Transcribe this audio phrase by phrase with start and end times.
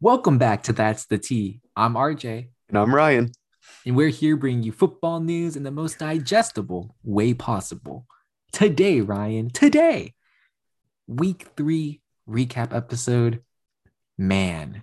[0.00, 1.60] Welcome back to That's the T.
[1.74, 3.32] I'm RJ, And I'm Ryan.
[3.84, 8.06] and we're here bringing you football news in the most digestible way possible.
[8.52, 10.14] Today, Ryan, today,
[11.06, 13.42] week three recap episode.
[14.16, 14.82] Man,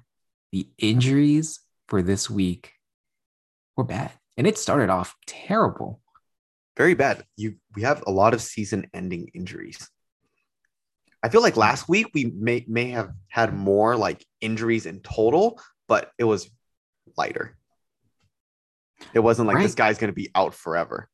[0.51, 2.73] the injuries for this week
[3.75, 4.11] were bad.
[4.37, 6.01] And it started off terrible.
[6.77, 7.23] Very bad.
[7.37, 9.89] You we have a lot of season-ending injuries.
[11.25, 15.59] I feel like last week we may may have had more like injuries in total,
[15.87, 16.47] but it was
[17.17, 17.57] lighter.
[19.11, 21.09] It wasn't like this guy's going to be out forever.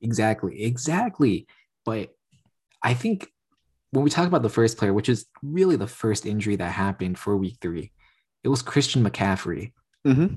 [0.00, 1.46] Exactly, exactly.
[1.84, 2.08] But
[2.82, 3.28] I think
[3.90, 7.18] when we talk about the first player, which is really the first injury that happened
[7.18, 7.92] for week three,
[8.42, 9.72] it was Christian McCaffrey.
[10.06, 10.36] Mm-hmm.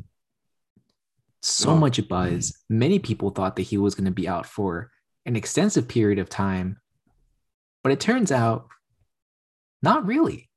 [1.42, 1.78] So Oh.
[1.78, 2.62] much buzz.
[2.70, 4.92] Many people thought that he was going to be out for
[5.26, 6.82] an extensive period of time,
[7.86, 8.66] but it turns out
[9.84, 10.50] not really.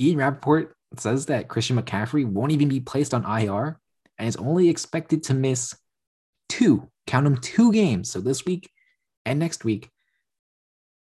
[0.00, 3.78] Ian Rapoport says that Christian McCaffrey won't even be placed on IR
[4.18, 5.76] and is only expected to miss
[6.48, 8.10] two, count them two games.
[8.10, 8.68] So this week
[9.24, 9.90] and next week.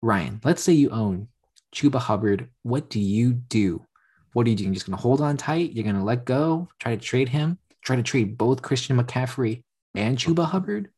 [0.01, 1.27] Ryan, let's say you own
[1.75, 2.47] Chuba Hubbard.
[2.63, 3.85] What do you do?
[4.31, 4.69] What are you doing?
[4.69, 5.73] You're just going to hold on tight?
[5.73, 6.69] You're going to let go?
[6.79, 7.57] Try to trade him?
[7.83, 9.63] Try to trade both Christian McCaffrey
[9.95, 10.91] and Chuba Hubbard?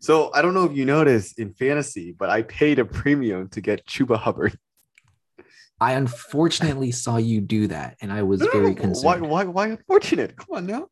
[0.00, 3.60] So I don't know if you noticed in fantasy, but I paid a premium to
[3.60, 4.58] get Chuba Hubbard.
[5.80, 9.22] I unfortunately saw you do that, and I was No, very concerned.
[9.22, 10.36] why, why Why unfortunate?
[10.36, 10.88] Come on now.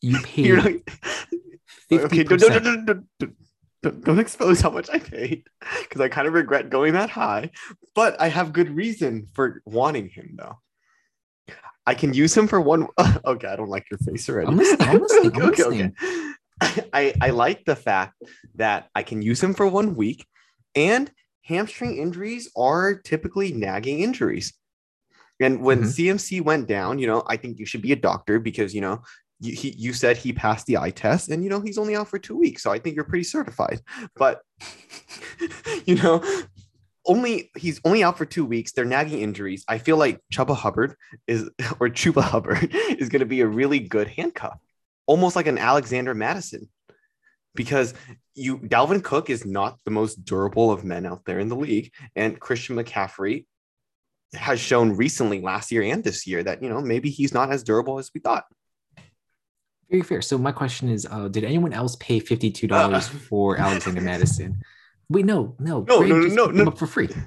[0.00, 2.28] You paid You're not, okay, 50%.
[2.28, 2.86] don't, don't, don't,
[3.18, 3.36] don't,
[3.82, 5.44] don't, don't expose how much I paid
[5.82, 7.50] because I kind of regret going that high.
[7.94, 10.58] But I have good reason for wanting him, though.
[11.86, 12.88] I can use him for one.
[13.24, 14.48] Okay, I don't like your face already.
[14.48, 15.94] I'm listening, I'm listening, I'm okay, listening.
[16.62, 16.88] okay.
[16.92, 18.14] I, I like the fact
[18.54, 20.26] that I can use him for one week,
[20.74, 21.10] and
[21.42, 24.54] hamstring injuries are typically nagging injuries.
[25.40, 25.92] And when Mhm.
[25.94, 29.02] CMC went down, you know, I think you should be a doctor because you know
[29.40, 32.08] you, he, you said he passed the eye test and you know he's only out
[32.08, 33.82] for two weeks so i think you're pretty certified
[34.16, 34.40] but
[35.84, 36.22] you know
[37.06, 40.94] only he's only out for two weeks they're nagging injuries i feel like chuba hubbard
[41.26, 41.44] is
[41.80, 44.58] or chuba hubbard is going to be a really good handcuff
[45.06, 46.68] almost like an alexander mattison
[47.54, 47.94] because
[48.34, 51.92] you dalvin cook is not the most durable of men out there in the league
[52.14, 53.46] and christian mccaffrey
[54.34, 57.62] has shown recently last year and this year that you know maybe he's not as
[57.62, 58.44] durable as we thought
[59.88, 60.20] Very fair.
[60.20, 64.62] So my question is, uh, did anyone else pay fifty-two dollars for Alexander Mattison?
[65.08, 66.70] Wait, no, no, No, no, no, no, no.
[66.72, 67.08] for free.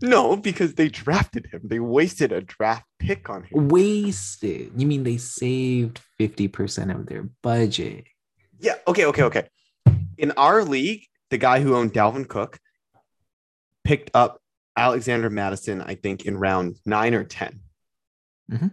[0.00, 1.60] No, because they drafted him.
[1.64, 3.68] They wasted a draft pick on him.
[3.68, 4.72] Wasted.
[4.76, 8.04] You mean they saved fifty percent of their budget?
[8.58, 8.74] Yeah.
[8.88, 9.04] Okay.
[9.06, 9.22] Okay.
[9.24, 9.48] Okay.
[10.16, 12.58] In our league, the guy who owned Dalvin Cook
[13.84, 14.40] picked up
[14.76, 17.60] Alexander Mattison, I think, in round nine or 10.
[18.50, 18.72] Mhm.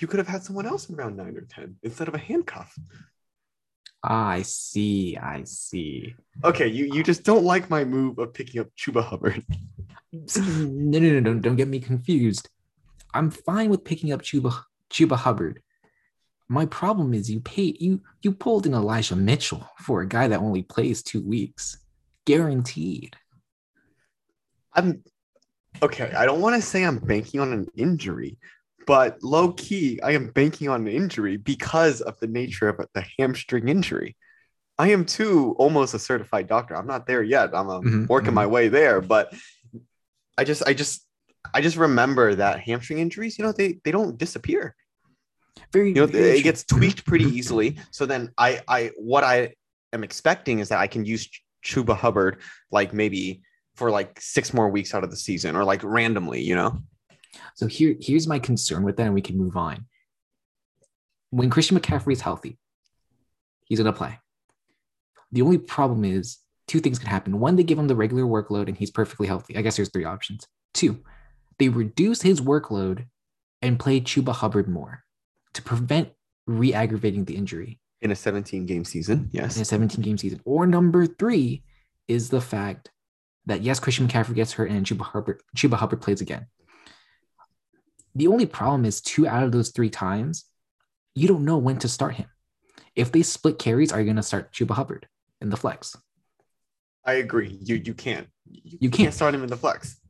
[0.00, 2.74] You could have had someone else in round nine or 10 instead of a handcuff.
[4.08, 5.16] Ah, I see.
[5.16, 6.14] I see.
[6.44, 6.68] Okay.
[6.68, 9.44] You, you just don't like my move of picking up Chuba Hubbard.
[10.12, 12.48] No, no, no, don't, don't get me confused.
[13.12, 15.62] I'm fine with picking up Chuba Chuba Hubbard.
[16.48, 20.40] My problem is you paid you you pulled in Elijah Mitchell for a guy that
[20.40, 21.78] only plays two weeks,
[22.24, 23.16] guaranteed.
[24.72, 25.02] I'm
[25.82, 26.12] okay.
[26.12, 28.38] I don't want to say I'm banking on an injury,
[28.86, 33.04] but low key, I am banking on an injury because of the nature of the
[33.18, 34.16] hamstring injury.
[34.78, 36.76] I am too almost a certified doctor.
[36.76, 37.54] I'm not there yet.
[37.54, 39.32] I'm um, Mhm, working my way there, but
[40.38, 41.06] I just, I just,
[41.54, 43.38] I just remember that hamstring injuries.
[43.38, 44.74] You know, they they don't disappear.
[45.72, 47.32] Very, You know, it gets tweaked pretty Mhm.
[47.32, 47.78] easily.
[47.90, 49.54] So then, I, I, what I
[49.92, 51.28] am expecting is that I can use
[51.64, 53.42] Chuba Hubbard like maybe
[53.74, 56.78] for like six more weeks out of the season or like randomly, you know?
[57.54, 59.86] So here, here's my concern with that, and we can move on.
[61.30, 62.58] When Christian McCaffrey is healthy,
[63.64, 64.18] he's gonna play.
[65.32, 67.38] The only problem is two things can happen.
[67.40, 69.56] One, they give him the regular workload and he's perfectly healthy.
[69.56, 70.46] I guess there's three options.
[70.74, 71.02] Two,
[71.58, 73.06] they reduce his workload
[73.62, 75.04] and play Chuba Hubbard more
[75.54, 76.10] to prevent
[76.46, 79.56] re-aggravating the injury In a 17 game season, yes.
[79.56, 80.40] in a 17 game season.
[80.44, 81.64] Or number three
[82.08, 82.90] is the fact
[83.46, 86.46] that yes, Christian McCaffrey gets hurt and Chuba Hubbard, Chuba Hubbard plays again.
[88.16, 90.46] The only problem is two out of those three times,
[91.14, 92.28] you don't know when to start him.
[92.94, 95.06] If they split carries, are you going to start Chuba Hubbard
[95.42, 95.94] in the flex?
[97.04, 97.58] I agree.
[97.62, 98.28] You you can't.
[98.50, 99.12] You, You can't.
[99.12, 100.00] start him in the flex.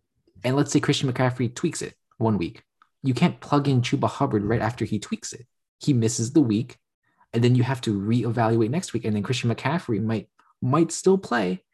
[0.44, 2.62] And let's say Christian McCaffrey tweaks it one week.
[3.03, 5.44] You can't plug in Chuba Hubbard right after he tweaks it.
[5.81, 6.79] He misses the week,
[7.32, 9.05] and then you have to reevaluate next week.
[9.05, 10.29] And then Christian McCaffrey might
[10.62, 11.64] might still play,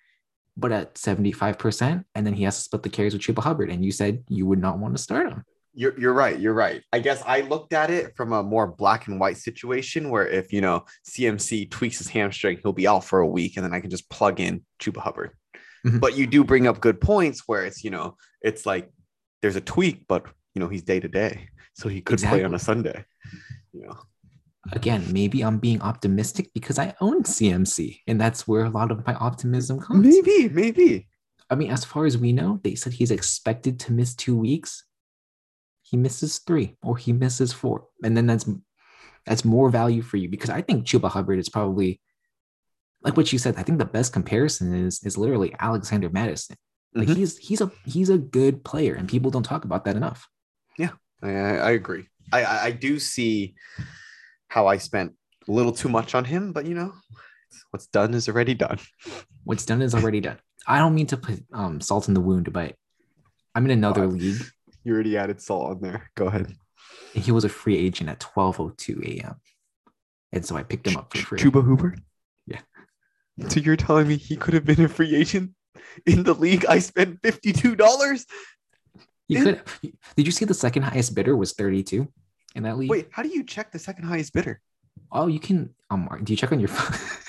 [0.56, 3.69] but at 75%, and then he has to split the carries with Chuba Hubbard.
[3.69, 5.44] And you said you would not want to start him.
[5.75, 6.39] You're you're right.
[6.39, 6.83] You're right.
[6.93, 10.53] I guess I looked at it from a more black and white situation where if
[10.53, 13.81] you know CMC tweaks his hamstring, he'll be out for a week, and then I
[13.81, 15.31] can just plug in Chuba Hubbard.
[15.87, 16.01] Mhm.
[16.01, 18.91] But you do bring up good points where it's you know it's like
[19.41, 22.55] there's a tweak, but you know he's day to day, so he could play on
[22.55, 23.05] a Sunday.
[23.73, 23.99] You know,
[24.71, 29.05] Again, maybe I'm being optimistic because I own CMC, and that's where a lot of
[29.07, 30.07] my optimism comes.
[30.07, 31.09] maybe, maybe.
[31.51, 34.85] I mean, as far as we know, they said he's expected to miss two weeks.
[35.93, 38.49] He misses three, or he misses four, and then that's
[39.27, 42.00] that's more value for you because I think Chuba Hubbard is probably
[43.05, 43.56] like what you said.
[43.59, 46.56] I think the best comparison is is literally Alexander Mattison.
[46.94, 47.17] Like Mhm.
[47.17, 50.27] he's he's a he's a good player, and people don't talk about that enough.
[50.79, 50.93] Yeah,
[51.23, 52.09] I I agree.
[52.33, 53.55] I, I do see
[54.49, 55.12] how I spent
[55.47, 56.95] a little too much on him, but you know,
[57.71, 58.79] what's done is already done.
[59.45, 60.38] What's done is already done.
[60.69, 62.77] I don't mean to put um, salt in the wound, but
[63.56, 64.12] I'm in another God.
[64.23, 64.41] league,
[64.84, 66.11] You already added salt on there.
[66.14, 66.55] Go ahead.
[67.14, 69.37] and he was a free agent at 12:02 a.m.
[70.32, 71.38] And so I picked him up for free.
[71.38, 71.94] Chuba Hoover.
[72.46, 72.61] Yeah.
[73.49, 75.52] So you're telling me he could have been a free agent
[76.06, 76.67] in the league?
[76.67, 78.26] I spent fifty-two dollars.
[79.29, 79.62] You could.
[80.17, 82.06] Did you see the second highest bidder was 32
[82.55, 82.90] in that league?
[82.90, 84.61] Wait, how do you check the second highest bidder?
[85.11, 85.75] Oh, you can.
[85.90, 86.99] Um, do you check on your phone?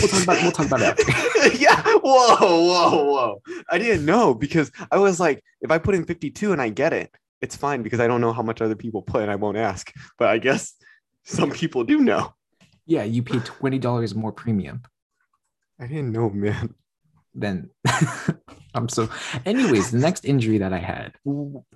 [0.00, 0.42] we'll talk about.
[0.42, 1.56] We'll talk about it after.
[1.56, 1.82] yeah.
[1.82, 3.42] Whoa, whoa, whoa.
[3.70, 6.92] I didn't know because I was like, if I put in 52 and I get
[6.92, 9.56] it, it's fine because I don't know how much other people put and I won't
[9.56, 9.92] ask.
[10.18, 10.74] But I guess
[11.24, 12.34] some people do know.
[12.86, 14.82] Yeah, you pay twenty dollars more premium
[15.82, 16.74] I didn't know, man.
[17.34, 17.70] Then
[18.74, 19.08] I'm so.
[19.44, 21.66] Anyways, the next injury that I had, we'll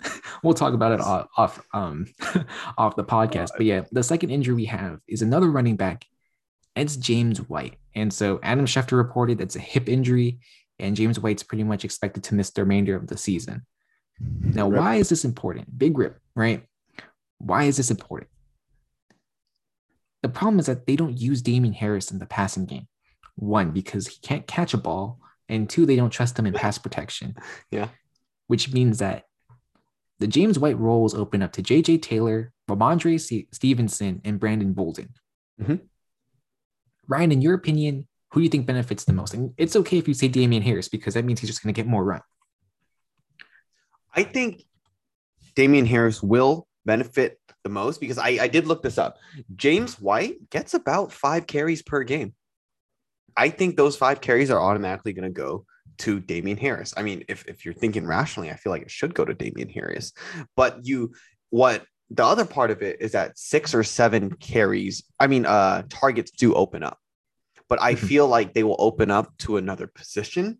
[0.42, 2.06] we'll talk about it off, off um
[2.78, 3.50] off the podcast.
[3.56, 6.04] But yeah, the second injury we have is another running back.
[6.76, 10.38] It's James White, and so Adam Schefter reported that's a hip injury,
[10.78, 13.62] and James White's pretty much expected to miss the remainder of the season.
[14.20, 14.80] Now, Rip.
[14.80, 15.76] why is this important?
[15.78, 16.64] Big rip, right?
[17.38, 18.30] Why is this important?
[20.22, 22.88] The problem is that they don't use Damien Harris in the passing game.
[23.36, 26.78] One, because he can't catch a ball, and two, they don't trust him in pass
[26.78, 27.34] protection.
[27.70, 27.88] Yeah.
[28.48, 29.24] Which means that
[30.20, 33.18] the James White roles open up to JJ Taylor, Rhamondre
[33.52, 35.10] Stevenson, and Brandon Bolden.
[35.60, 35.80] Mhm.
[37.08, 39.34] Ryan, in your opinion, who do you think benefits the most?
[39.34, 41.78] And it's okay if you say Damien Harris because that means he's just going to
[41.78, 42.20] get more run.
[44.14, 44.62] I think
[45.54, 49.18] Damien Harris will benefit the most because I, I did look this up.
[49.56, 52.34] James White gets about five carries per game.
[53.36, 55.66] I think those five carries are automatically going to go
[55.98, 56.94] to Damien Harris.
[56.96, 59.68] I mean, if, if you're thinking rationally, I feel like it should go to Damien
[59.68, 60.12] Harris.
[60.56, 61.12] But you,
[61.50, 65.82] what the other part of it is that six or seven carries, I mean, uh,
[65.88, 66.98] targets do open up.
[67.68, 67.98] But I Mhm.
[67.98, 70.58] feel like they will open up to another position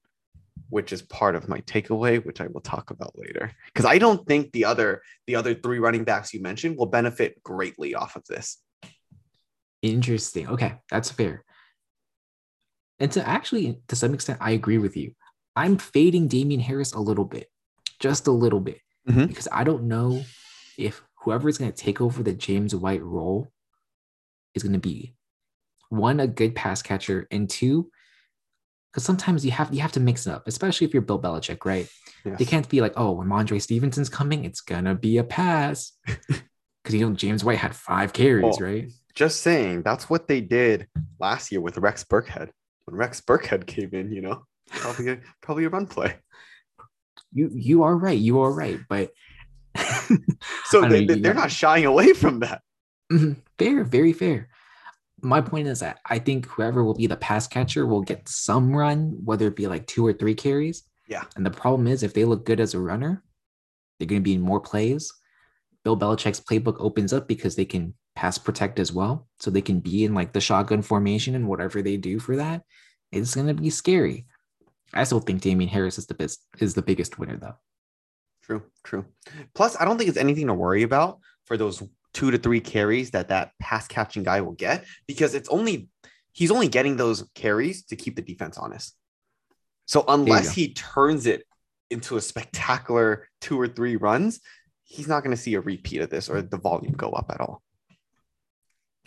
[0.70, 3.52] which is part of my takeaway, which I will talk about later.
[3.66, 7.40] Because I don't think the other the other three running backs you mentioned will benefit
[7.42, 8.58] greatly off of this.
[9.82, 10.48] Interesting.
[10.48, 11.44] Okay, that's fair.
[12.98, 15.12] And to actually, to some extent, I agree with you.
[15.54, 17.48] I'm fading Damien Harris a little bit,
[18.00, 19.28] just a little bit, Mhm.
[19.28, 20.24] because I don't know
[20.78, 23.50] if whoever is going to take over the James White role
[24.54, 25.14] is going to be
[25.90, 27.90] one a good pass catcher, and two,
[28.90, 31.64] because sometimes you have you have to mix it up, especially if you're Bill Belichick,
[31.64, 31.88] right?
[32.24, 32.38] Yes.
[32.38, 36.94] They can't be like, oh, when Mondre Stevenson's coming, it's gonna be a pass, because
[36.94, 38.64] you know James White had five carries, Oh.
[38.64, 38.90] right?
[39.14, 40.86] Just saying, that's what they did
[41.18, 42.50] last year with Rex Burkhead.
[42.84, 46.16] When Rex Burkhead came in, you know, probably a, probably a run play.
[47.32, 48.18] You you are right.
[48.18, 48.78] You are right.
[48.88, 49.10] But
[50.64, 52.62] So they, know they, you- are not shying away from that.
[53.12, 53.36] Mhm.
[53.58, 54.48] fair, very fair.
[55.22, 58.74] My point is that I think whoever will be the pass catcher will get some
[58.76, 60.82] run, whether it be like two or three carries.
[61.08, 61.24] Yeah.
[61.36, 63.22] And the problem is if they look good as a runner,
[63.98, 65.12] they're going to be in more plays.
[65.84, 69.28] Bill Belichick's playbook opens up because they can pass protect as well.
[69.38, 72.62] So they can be in like the shotgun formation and whatever they do for that.
[73.12, 74.26] It's going to be scary.
[74.92, 77.56] I still think Damien Harris is the best is the biggest winner though.
[78.46, 79.04] True, true.
[79.54, 81.82] Plus, I don't think it's anything to worry about for those
[82.14, 85.88] two to three carries that that pass catching guy will get because it's only
[86.32, 88.94] he's only getting those carries to keep the defense honest.
[89.86, 91.44] So unless he turns it
[91.90, 94.40] into a spectacular two or three runs,
[94.84, 97.40] he's not going to see a repeat of this or the volume go up at
[97.40, 97.62] all.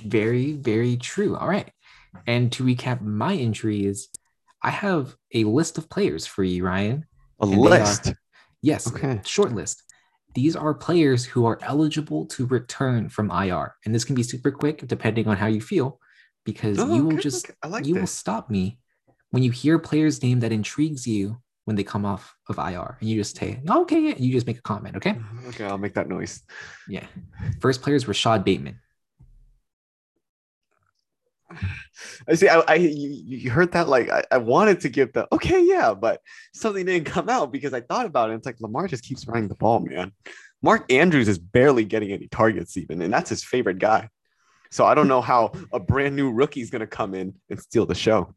[0.02, 1.36] Very, very true.
[1.36, 1.72] All right.
[2.28, 4.10] And to recap my injuries,
[4.62, 7.06] I have a list of players for you, Ryan.
[7.40, 8.14] A list.
[8.62, 9.22] Yes, Okay.
[9.26, 9.84] short list.
[10.36, 13.76] These are players who are eligible to return from IR.
[13.86, 16.00] And this can be super quick depending on how you feel,
[16.46, 17.56] because Oh, you will okay, just okay.
[17.70, 18.80] Like you will stop me
[19.32, 22.98] when you hear a player's name that intrigues you when they come off of IR,
[23.00, 24.96] and you just say, "Okay, yeah," you just make a comment.
[24.98, 25.12] Okay.
[25.12, 25.50] Mm-hmm.
[25.50, 26.42] Okay, I'll make that noise.
[26.88, 27.06] Yeah.
[27.62, 28.80] First player is Rashod Bateman.
[32.28, 32.48] I see.
[32.48, 33.88] I, I you, you heard that?
[33.88, 36.22] Like, I, I wanted to give the okay, yeah, but
[36.54, 38.36] something didn't come out because I thought about it.
[38.36, 40.12] It's like Lamar just keeps running the ball, man.
[40.62, 44.10] Mark Andrews is barely getting any targets, even, and that's his favorite guy.
[44.72, 47.60] So I don't know how a brand new rookie is going to come in and
[47.60, 48.36] steal the show.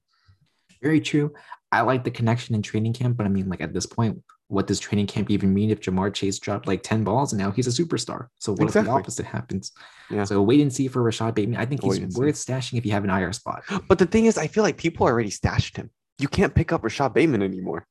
[0.83, 1.33] Very true.
[1.71, 4.67] I like the connection in training camp, but I mean, like at this point, what
[4.67, 7.67] does training camp even mean if Ja'Marr Chase dropped like 10 balls and now he's
[7.67, 8.27] a superstar?
[8.39, 8.81] So what exactly.
[8.81, 9.73] if the opposite happens?
[10.11, 10.25] Yeah.
[10.25, 11.59] So wait and see for Rashod Bateman.
[11.59, 13.63] I think he's worth stashing if you have an IR spot.
[13.89, 15.91] But the thing is, I feel like people already stashed him.
[16.19, 17.87] You can't pick up Rashod Bateman anymore.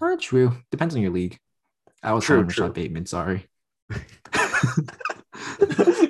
[0.00, 0.56] Oh, true.
[0.70, 1.38] Depends on your league.
[2.02, 3.06] I was true, Rashod Bateman.
[3.06, 3.46] Sorry.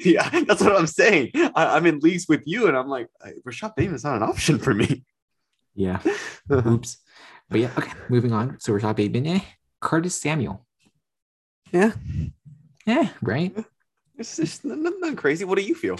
[0.01, 1.33] yeah, that's what I'm saying.
[1.55, 3.09] I, am in leagues with you, and I'm like,
[3.45, 5.05] Rashod Bateman's not an option for me.
[5.75, 6.01] Yeah.
[6.51, 6.97] Oops.
[7.51, 7.93] But yeah, okay.
[8.09, 8.59] Moving on.
[8.61, 9.41] So Rashod Bateman, eh?
[9.83, 10.65] Curtis Samuel.
[11.73, 11.93] Yeah.
[12.87, 13.55] Yeah, right.
[14.17, 15.45] It's just not, not crazy.
[15.45, 15.99] What do you feel?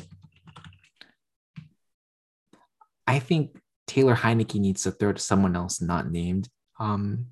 [3.07, 6.49] I think Taylor Heinicke needs to throw to someone else not named.
[6.79, 7.27] Um,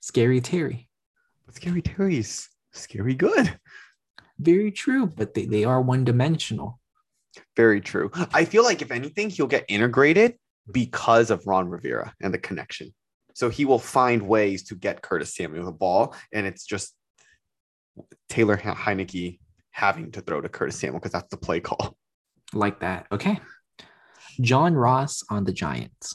[0.00, 0.88] Scary Terry.
[1.46, 3.58] But Scary Terry's scary good.
[4.38, 6.80] Very true, but they, they are one dimensional.
[7.56, 8.10] Very true.
[8.32, 10.34] I feel like if anything, he'll get integrated
[10.70, 12.94] because of Ron Rivera and the connection.
[13.34, 16.94] So he will find ways to get Curtis Samuel the ball, and it's just
[18.28, 19.38] Taylor Heinicke
[19.70, 21.96] having to throw to Curtis Samuel because that's the play call.
[22.52, 23.06] Like that.
[23.10, 23.40] Okay.
[24.40, 26.14] John Ross on the Giants.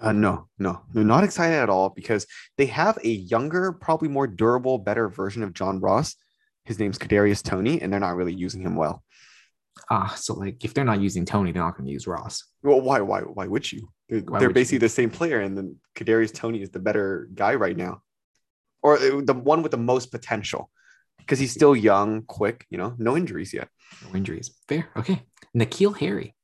[0.00, 2.26] Uh, no, no, no, not excited at all because
[2.58, 6.16] they have a younger, probably more durable, better version of John Ross.
[6.64, 9.02] His name's Kadarius Toney, and they're not really using him well.
[9.90, 12.44] Ah, so like if they're not using Toney, they're not going to use Ross.
[12.62, 13.88] Well, why, why, why would you?
[14.08, 14.80] They're, they're basically you?
[14.80, 18.02] the same player, and then Kadarius Toney is the better guy right now,
[18.82, 20.70] or uh, the one with the most potential
[21.18, 22.66] because he's still young, quick.
[22.70, 23.68] You know, no injuries yet.
[24.06, 24.54] No injuries.
[24.68, 24.88] Fair.
[24.96, 25.22] Okay.
[25.56, 26.34] N'Keal Harry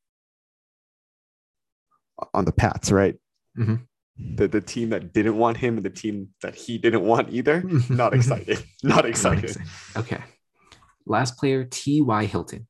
[2.34, 3.14] on the Pats, right?
[3.58, 3.76] Mm-hmm.
[4.36, 7.62] The the team that didn't want him and the team that he didn't want either.
[7.88, 8.62] Not excited.
[8.82, 9.56] Not excited.
[9.96, 10.22] Okay.
[11.06, 12.24] Last player T.Y.
[12.26, 12.68] Hilton.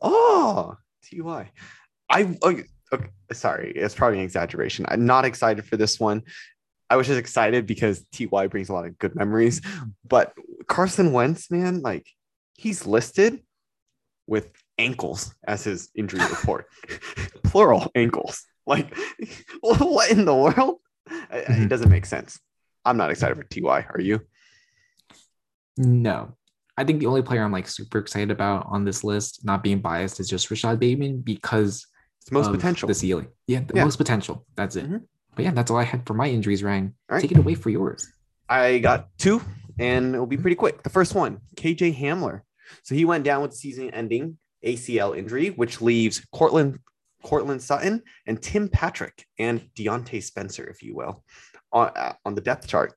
[0.00, 1.50] Oh, T.Y.
[2.08, 4.86] I okay, okay, sorry, it's probably an exaggeration.
[4.88, 6.22] I'm not excited for this one.
[6.88, 9.60] I was just excited because Ty brings a lot of good memories.
[10.06, 10.34] But
[10.68, 12.06] Carson Wentz, man, like
[12.54, 13.42] he's listed
[14.26, 16.66] with ankles as his injury report,
[17.44, 18.44] plural ankles.
[18.66, 18.96] Like,
[19.60, 20.78] what in the world?
[21.08, 21.64] Mm-hmm.
[21.64, 22.38] It doesn't make sense.
[22.84, 23.86] I'm not excited for Ty.
[23.90, 24.20] Are you?
[25.76, 26.36] No.
[26.78, 29.80] I think the only player I'm like super excited about on this list, not being
[29.80, 31.86] biased, is just Rashod Bateman because
[32.26, 32.88] it's most potential.
[32.88, 33.28] The ceiling.
[33.46, 33.84] Yeah, the yeah.
[33.84, 34.44] most potential.
[34.56, 34.86] That's it.
[34.86, 34.96] Mm-hmm.
[35.36, 36.92] But yeah, that's all I had for my injuries, Ryan.
[37.08, 37.22] Right.
[37.22, 38.10] Take it away for yours.
[38.48, 39.40] I got two,
[39.78, 40.82] and it'll be pretty quick.
[40.82, 42.40] The first one, KJ Hamler.
[42.82, 46.80] So he went down with season ending ACL injury, which leaves Courtland
[47.22, 51.22] Courtland Sutton and Tim Patrick and Diontae Spencer, if you will,
[51.72, 52.92] on, uh, on the depth chart.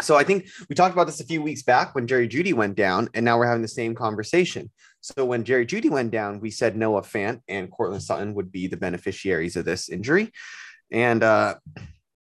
[0.00, 2.76] So I think we talked about this a few weeks back when Jerry Jeudy went
[2.76, 4.70] down, and now we're having the same conversation.
[5.00, 8.66] So when Jerry Jeudy went down, we said Noah Fant and Courtland Sutton would be
[8.66, 10.32] the beneficiaries of this injury.
[10.90, 11.56] And uh,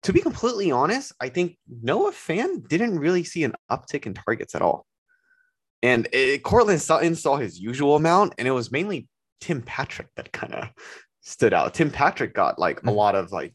[0.03, 4.55] to be completely honest, I think Noah Fant didn't really see an uptick in targets
[4.55, 4.85] at all.
[5.81, 9.07] And it, Courtland Sutton saw his usual amount, and it was mainly
[9.39, 10.69] Tim Patrick that kind of
[11.21, 11.73] stood out.
[11.73, 12.89] Tim Patrick got like mm-hmm.
[12.89, 13.53] a lot of like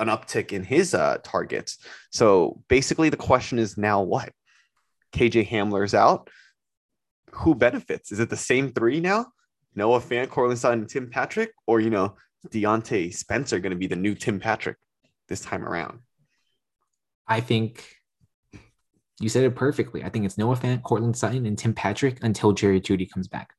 [0.00, 1.78] an uptick in his uh, targets.
[2.10, 4.30] So basically, the question is now what?
[5.12, 6.28] KJ Hamler's out.
[7.36, 8.12] Who benefits?
[8.12, 9.26] Is it the same three now?
[9.74, 12.16] Noah Fant, Courtland Sutton, and Tim Patrick, or you know,
[12.48, 14.76] Diontae Spencer going to be the new Tim Patrick
[15.28, 16.00] this time around?
[17.26, 17.96] I think
[19.20, 20.04] you said it perfectly.
[20.04, 23.54] I think it's Noah Fant, Courtland Sutton, and Tim Patrick until Jerry Jeudy comes back.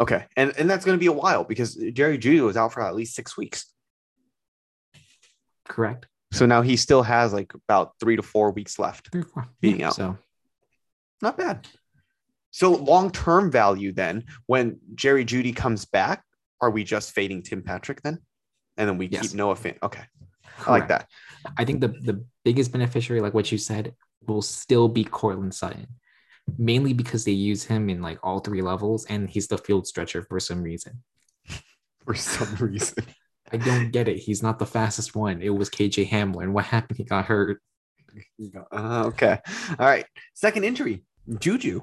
[0.00, 2.82] Okay, and and that's going to be a while because Jerry Jeudy was out for
[2.82, 3.66] at least six weeks.
[5.68, 6.06] Correct.
[6.32, 9.48] So now he still has like about three to four weeks left three, four.
[9.60, 9.94] being yeah, out.
[9.94, 10.16] So
[11.20, 11.66] not bad.
[12.50, 16.24] So long term value then, when Jerry Jeudy comes back,
[16.60, 18.18] are we just fading Tim Patrick then?
[18.76, 19.28] And then we yes.
[19.28, 19.78] keep Noah Fant.
[19.82, 20.02] Okay.
[20.58, 20.68] Correct.
[20.68, 21.08] I like that.
[21.56, 23.94] I think the, the biggest beneficiary, like what you said,
[24.26, 25.86] will still be Courtland Sutton,
[26.58, 30.22] mainly because they use him in like all three levels and he's the field stretcher
[30.22, 31.02] for some reason.
[32.04, 33.04] for some reason.
[33.52, 34.18] I don't get it.
[34.18, 35.42] He's not the fastest one.
[35.42, 36.50] It was KJ Hamler.
[36.50, 36.98] What happened?
[36.98, 37.60] He got hurt.
[38.70, 39.38] Uh, okay.
[39.78, 40.06] All right.
[40.34, 41.04] Second injury,
[41.38, 41.82] Juju.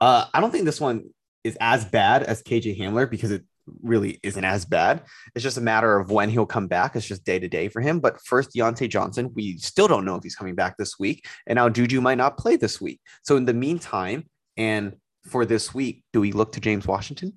[0.00, 1.10] Uh, I don't think this one
[1.44, 3.44] is as bad as KJ Hamler because it
[3.82, 5.02] really isn't as bad.
[5.34, 6.94] It's just a matter of when he'll come back.
[6.94, 8.00] It's just day to day for him.
[8.00, 11.26] But first, Diontae Johnson, we still don't know if he's coming back this week.
[11.46, 13.00] And now Juju might not play this week.
[13.22, 17.34] So in the meantime, and for this week, do we look to James Washington?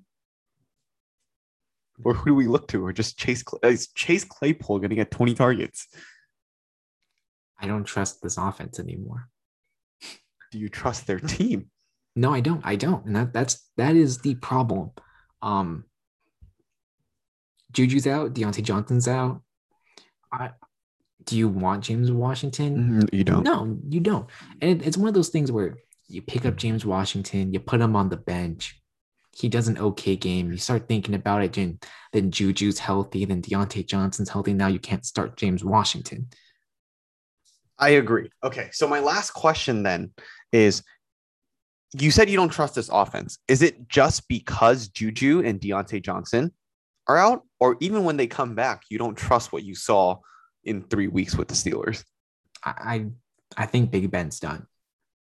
[2.02, 2.84] Or who do we look to?
[2.84, 5.86] Or just Chase is Chase Claypool going to get 20 targets?
[7.60, 9.28] I don't trust this offense anymore.
[10.50, 11.70] Do you trust their team?
[12.16, 12.60] No, I don't.
[12.64, 13.04] I don't.
[13.06, 14.90] And that that's that is the problem.
[15.42, 15.84] Um
[17.72, 19.42] Juju's out, Diontae Johnson's out.
[20.32, 20.50] I
[21.24, 23.06] do you want James Washington?
[23.12, 23.44] You don't.
[23.44, 24.28] No, you don't.
[24.60, 25.76] And it's one of those things where
[26.08, 28.80] you pick up James Washington, you put him on the bench.
[29.36, 30.50] He does an okay game.
[30.50, 34.52] You start thinking about it, and then Juju's healthy, then Diontae Johnson's healthy.
[34.52, 36.28] Now you can't start James Washington.
[37.78, 38.30] I agree.
[38.42, 38.68] Okay.
[38.72, 40.12] So my last question then
[40.52, 40.82] is
[41.98, 43.38] you said you don't trust this offense.
[43.48, 46.52] Is it just because Juju and Diontae Johnson
[47.08, 47.42] are out?
[47.58, 50.18] Or even when they come back, you don't trust what you saw
[50.64, 52.04] in three weeks with the Steelers?
[52.64, 53.06] I
[53.56, 54.66] I, think Big Ben's done.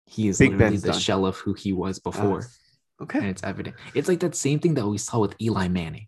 [0.06, 1.00] He is Big literally Ben's the done.
[1.00, 2.48] shell of who he was before.
[3.02, 3.20] Okay.
[3.20, 3.76] and it's evident.
[3.94, 6.08] It's like that same thing that we saw with Eli Manning,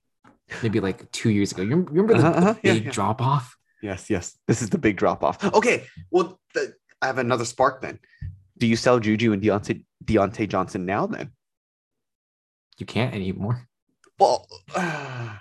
[0.63, 1.61] maybe like two years ago.
[1.63, 2.91] You remember the, Uh-huh, uh-huh, the yeah, big yeah.
[2.91, 3.57] drop off?
[3.81, 4.37] Yes, yes.
[4.47, 5.43] This is the big drop off.
[5.53, 5.85] Okay.
[6.11, 7.99] Well, the, I have another spark then.
[8.57, 11.31] Do you sell Juju and Diontae, Diontae Johnson now then?
[12.77, 13.67] You can't anymore.
[14.19, 14.47] Well,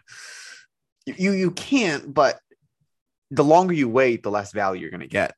[1.06, 2.38] you you can't, but
[3.30, 5.35] the longer you wait, the less value you're going to get.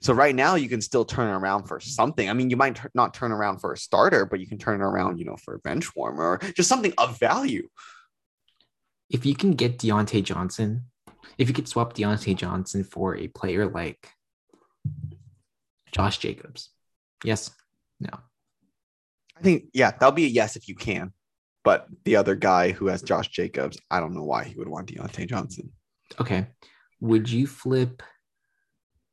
[0.00, 2.28] So right now, you can still turn around for something.
[2.28, 4.80] I mean, you might tur- not turn around for a starter, but you can turn
[4.80, 7.68] around, you know, for a bench warmer or just something of value.
[9.08, 10.86] If you can get Diontae Johnson,
[11.38, 14.08] if you could swap Diontae Johnson for a player like
[15.92, 16.70] Josh Jacobs,
[17.22, 17.52] yes,
[18.00, 18.10] no.
[19.42, 21.12] I think, yeah, that'll be a yes if you can.
[21.64, 24.88] But the other guy who has Josh Jacobs, I don't know why he would want
[24.88, 25.72] Diontae Johnson.
[26.20, 26.46] Okay.
[27.00, 28.02] Would you flip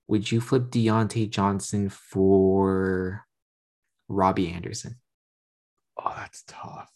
[0.07, 3.25] would you flip Diontae Johnson for
[4.07, 4.95] Robby Anderson?
[5.97, 6.91] Oh, that's tough.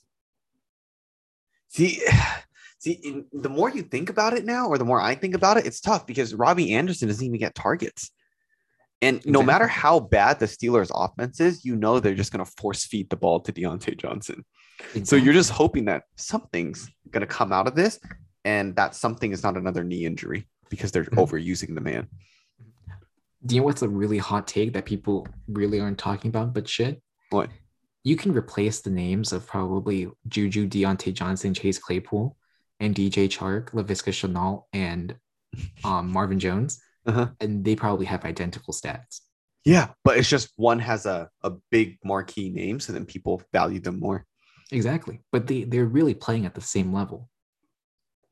[1.67, 2.01] See,
[2.79, 5.57] see, in, the more you think about it now, or the more I think about
[5.57, 8.09] it, it's tough because Robby Anderson doesn't even get targets.
[9.01, 9.45] And no Exactly.
[9.45, 13.09] matter how bad the Steelers' offense is, you know they're just going to force feed
[13.09, 14.45] the ball to Diontae Johnson.
[15.03, 17.99] So you're just hoping that something's going to come out of this,
[18.45, 21.17] and that something is not another knee injury because they're Mhm.
[21.27, 22.07] overusing the man.
[23.45, 26.67] Do you know what's a really hot take that people really aren't talking about but
[26.67, 27.01] shit?
[27.29, 27.49] What?
[28.05, 32.37] You can replace the names of probably Juju, Diontae Johnson, Chase Claypool,
[32.79, 35.15] and DJ Chark, Laviska Shenault, and
[35.83, 37.27] um, Marvin Jones, Uh-huh.
[37.41, 39.21] and they probably have identical stats.
[39.65, 43.79] Yeah, but it's just one has a, a big marquee name, so then people value
[43.79, 44.25] them more.
[44.71, 45.21] Exactly.
[45.31, 47.29] But they, they're really playing at the same level.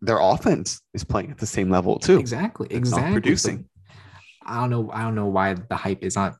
[0.01, 2.19] Their offense is playing at the same level too.
[2.19, 2.67] Exactly.
[2.69, 3.13] It's Exactly.
[3.13, 3.69] producing.
[4.43, 4.89] I don't know.
[4.91, 6.35] I don't know why the hype is not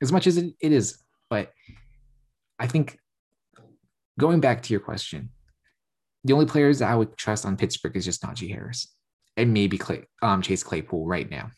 [0.00, 1.50] as much as it, it is, but
[2.58, 2.98] I think
[4.18, 5.30] going back to your question,
[6.24, 8.86] the only players that I would trust on Pittsburgh is just Najee Harris
[9.38, 11.50] and maybe Clay, um, Chase Claypool right now.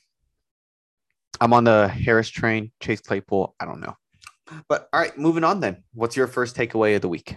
[1.41, 3.57] I'm on the Harris train, Chase Claypool.
[3.59, 3.97] I don't know.
[4.69, 5.83] But all right, moving on then.
[5.95, 7.35] What's your first takeaway of the week?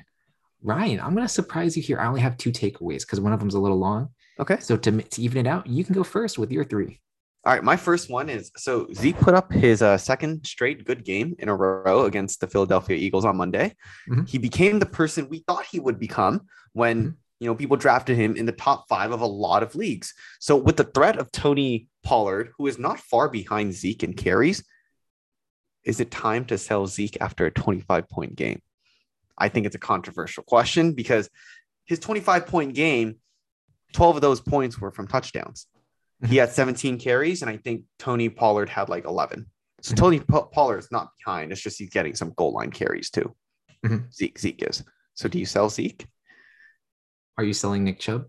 [0.62, 2.00] Ryan, I'm going to surprise you here.
[2.00, 4.10] I only have two takeaways because one of them's a little long.
[4.40, 4.60] Okay.
[4.60, 7.00] So to, to even it out, you can go first with your three.
[7.46, 11.04] All right, my first one is so Zeke put up his uh, second straight good
[11.04, 13.76] game in a row against the Philadelphia Eagles on Monday.
[14.10, 14.28] Mhm.
[14.28, 17.16] He became the person we thought he would become when Mhm.
[17.44, 20.14] You know people drafted him in the top five of a lot of leagues.
[20.40, 24.64] So with the threat of Tony Pollard, who is not far behind Zeke in carries,
[25.84, 28.62] is it time to sell Zeke after a 25 point game?
[29.38, 31.30] I think it's a controversial question because
[31.86, 33.16] his 25 point game,
[33.94, 35.68] 12 of those points were from touchdowns.
[36.26, 39.46] He had 17 carries, and I think Tony Pollard had like 11.
[39.82, 39.98] So Mhm.
[39.98, 41.52] Tony Pollard is not behind.
[41.52, 43.36] It's just he's getting some goal line carries too.
[43.84, 44.14] Mhm.
[44.14, 44.84] Zeke, Zeke is.
[45.16, 46.08] So do you sell Zeke?
[47.38, 48.28] Are you selling Nick Chubb?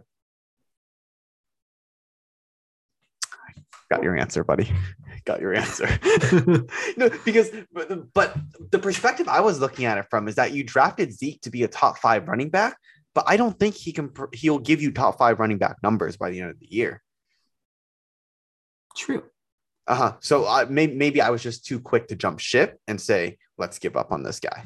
[3.90, 4.72] Got your answer, buddy.
[5.24, 5.86] Got your answer.
[6.96, 8.36] no, because but, but
[8.70, 11.62] the perspective I was looking at it from is that you drafted Zeke to be
[11.62, 12.76] a top five running back,
[13.14, 14.10] but I don't think he can.
[14.32, 17.02] He'll give you top five running back numbers by the end of the year.
[18.96, 19.24] True.
[19.86, 20.12] Uh huh.
[20.20, 23.78] So uh, maybe maybe I was just too quick to jump ship and say let's
[23.78, 24.64] give up on this guy.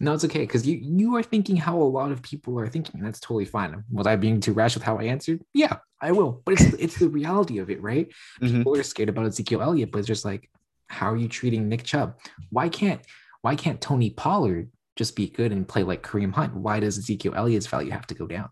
[0.00, 2.96] No, it's okay because you you are thinking how a lot of people are thinking.
[2.96, 3.84] and That's totally fine.
[3.92, 5.40] Was I being too rash with how I answered?
[5.52, 6.42] Yeah, I will.
[6.44, 8.08] But it's it's the reality of it, right?
[8.40, 8.58] Mhm.
[8.58, 10.50] People are scared about Ezekiel Elliott, but it's just like,
[10.88, 12.18] how are you treating Nick Chubb?
[12.50, 13.00] Why can't
[13.42, 16.54] why can't Tony Pollard just be good and play like Kareem Hunt?
[16.56, 18.48] Why does Ezekiel Elliott's value have to go down?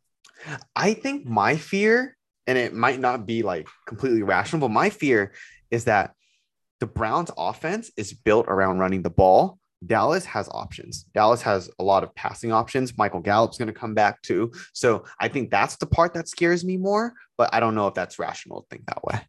[0.77, 5.33] I think my fear, and it might not be like completely rational, but my fear
[5.71, 6.15] is that
[6.81, 9.59] the Browns offense is built around running the ball.
[9.85, 11.05] Dallas has options.
[11.15, 12.97] Dallas has a lot of passing options.
[12.97, 14.53] Michael Gallup's going to come back too.
[14.73, 17.95] So I think that's the part that scares me more, but I don't know if
[17.95, 19.21] that's rational to think that way.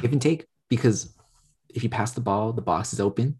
[0.00, 1.14] Give and take because
[1.68, 3.38] if you pass the ball, the box is open.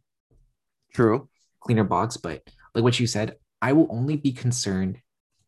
[0.95, 1.29] True.
[1.61, 2.43] Cleaner box, but
[2.75, 4.99] like what you said, I will only be concerned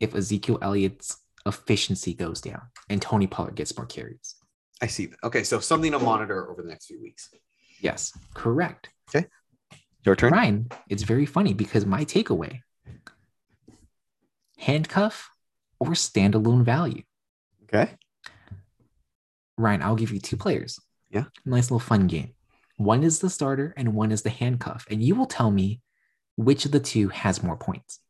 [0.01, 4.37] if Ezekiel Elliott's efficiency goes down and Tony Pollard gets more carries.
[4.81, 5.11] I see.
[5.23, 7.31] Okay, so something to monitor over the next few weeks.
[7.81, 8.89] Yes, correct.
[9.09, 9.27] Okay.
[10.05, 10.33] Your turn.
[10.33, 12.61] Ryan, it's very funny because my takeaway
[14.59, 15.31] handcuff
[15.81, 17.03] or standalone value.
[17.65, 17.93] Okay.
[19.57, 20.79] Ryan, I'll give you two players.
[21.11, 21.25] Yeah.
[21.45, 22.35] Nice little fun game.
[22.77, 24.87] One is the starter and one is the handcuff.
[24.91, 25.81] And you will tell me
[26.37, 28.01] which of the two has more points.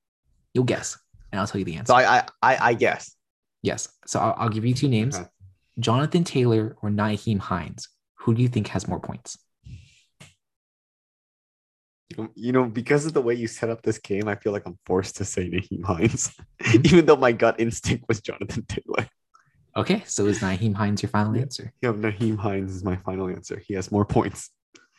[0.55, 0.97] You'll guess,
[1.33, 1.91] and I'll tell you the answer.
[1.91, 3.15] So I I I, I guess.
[3.63, 3.89] yes.
[4.07, 5.27] So I'll, I'll give you two names Okay.
[5.81, 7.89] Jonathan Taylor or Nyheim Hines.
[8.21, 9.37] Who do you think has more points?
[12.35, 14.79] You know, because of the way you set up this game, I feel like I'm
[14.87, 16.37] forced to say Nyheim Hines,
[16.85, 19.09] even though my gut instinct was Jonathan Taylor.
[19.77, 20.03] Okay.
[20.07, 21.73] So is Nyheim Hines your final answer?
[21.83, 23.61] Yeah, Nyheim Hines is my final answer.
[23.67, 24.51] He has more points.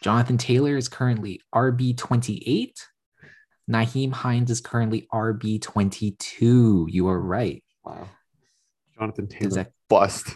[0.01, 2.73] Jonathan Taylor is currently RB28.
[3.71, 6.85] Nyheim Hines is currently RB22.
[6.89, 7.63] You are right.
[7.83, 8.09] Wow.
[8.97, 10.29] Jonathan Taylor that bust.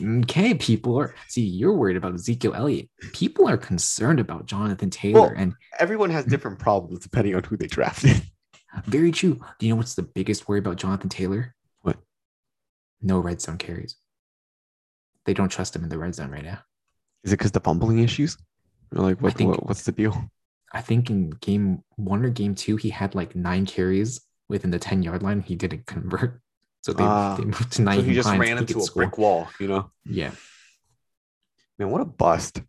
[0.00, 0.54] Okay?
[0.54, 2.88] People are see, you're worried about Ezekiel Elliott.
[3.12, 7.56] People are concerned about Jonathan Taylor, Well- and Everyone has different problems depending on who
[7.56, 8.22] they drafted.
[8.84, 9.40] very true.
[9.58, 11.54] Do you know what's the biggest worry about Jonathan Taylor?
[11.82, 11.98] What?
[13.00, 13.96] No red zone carries.
[15.24, 16.58] They don't trust him in the red zone right now.
[17.24, 18.36] Is it because the fumbling issues?
[18.94, 20.30] Or like what, think- what what's the deal?
[20.72, 24.20] I think in game one or game two, he had like nine carries
[24.50, 25.40] within the 10 yard line.
[25.40, 26.40] He didn't convert.
[26.82, 27.36] So they, Ah.
[27.36, 27.98] they moved to nine.
[27.98, 29.90] So he just ran into a brick wall, you know?
[30.04, 30.30] Yeah.
[31.78, 32.62] Man, what a bust.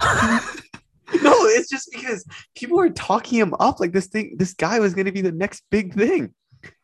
[0.02, 4.94] no, it's just because people were talking him up like this thing, this guy was
[4.94, 6.34] gonna be the next big thing.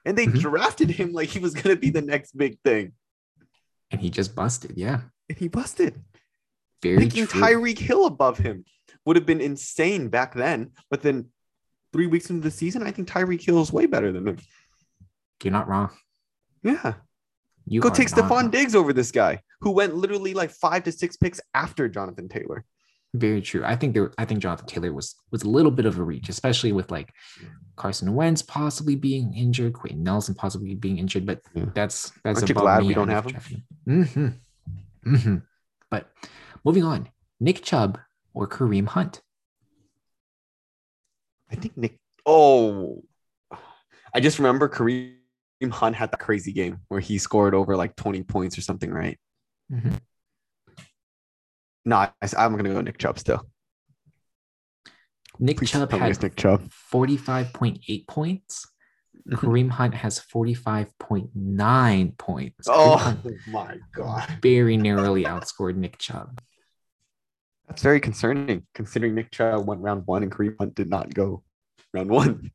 [0.04, 0.40] And they Mhm.
[0.40, 2.92] drafted him like he was gonna be the next big thing.
[3.92, 4.72] and he just busted.
[4.76, 5.02] Yeah.
[5.28, 6.02] And he busted.
[6.82, 7.40] Very Picking true.
[7.40, 8.64] Tyreek Hill above him
[9.04, 10.72] would have been insane back then.
[10.90, 11.30] But then
[11.92, 14.38] three weeks into the season, I think Tyreek Hill is way better than him.
[15.44, 15.90] You're not wrong.
[16.66, 16.94] Yeah.
[17.66, 18.50] You Go take Stefon.
[18.50, 22.64] Diggs over this guy who went literally like five to six picks after Jonathan Taylor.
[23.14, 23.64] Very true.
[23.64, 24.12] I think there.
[24.18, 27.12] I think Jonathan Taylor was was a little bit of a reach, especially with like
[27.76, 31.24] Carson Wentz possibly being injured, Quenton Nelson possibly being injured.
[31.24, 31.66] But Yeah.
[31.74, 33.32] that's that's Aren't you glad we don't have him?
[33.32, 33.64] Jeffy.
[33.88, 34.28] Mm-hmm.
[35.14, 35.36] Mm-hmm.
[35.90, 36.10] But
[36.64, 37.08] moving on,
[37.40, 37.98] Nick Chubb
[38.34, 39.22] or Kareem Hunt.
[41.50, 41.98] I think Nick.
[42.26, 43.02] Oh,
[44.12, 45.15] I just remember Kareem
[45.62, 49.18] Hunt had that crazy game where he scored over like 20 points or something, right?
[49.72, 49.98] Mhm.
[51.84, 53.46] No, I, I'm going to go Nick Chubb still.
[55.38, 56.68] Nick Please Chubb had Nick Chubb.
[56.92, 58.66] 45.8 points.
[59.28, 59.34] Mhm.
[59.38, 62.66] Kareem Hunt has 45.9 points.
[62.68, 63.16] Oh
[63.48, 64.38] my God.
[64.42, 66.40] very narrowly outscored Nick Chubb.
[67.68, 71.42] That's very concerning considering Nick Chubb went round one and Kareem Hunt did not go
[71.92, 72.52] round one.